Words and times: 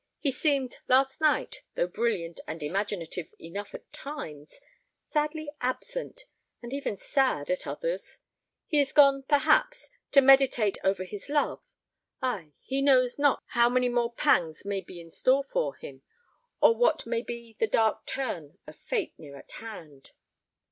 he 0.17 0.31
seemed, 0.31 0.79
last 0.87 1.21
night, 1.21 1.61
though 1.75 1.85
brilliant 1.85 2.39
and 2.47 2.63
imaginative 2.63 3.27
enough 3.39 3.75
at 3.75 3.93
times, 3.93 4.59
sadly 5.11 5.47
absent, 5.61 6.25
and 6.59 6.73
even 6.73 6.97
sad 6.97 7.51
at 7.51 7.67
others. 7.67 8.17
He 8.65 8.81
is 8.81 8.93
gone, 8.93 9.21
perhaps, 9.21 9.91
to 10.13 10.19
meditate 10.21 10.79
over 10.83 11.03
his 11.03 11.29
love; 11.29 11.61
ay, 12.19 12.53
he 12.59 12.81
knows 12.81 13.19
not 13.19 13.43
how 13.49 13.69
many 13.69 13.89
more 13.89 14.11
pangs 14.11 14.65
may 14.65 14.81
be 14.81 14.99
in 14.99 15.11
store 15.11 15.43
for 15.43 15.75
him, 15.75 16.01
or 16.59 16.75
what 16.75 17.05
may 17.05 17.21
be 17.21 17.55
the 17.59 17.67
dark 17.67 18.07
turn 18.07 18.57
of 18.65 18.77
fate 18.77 19.13
near 19.19 19.37
at 19.37 19.51
hand. 19.51 20.13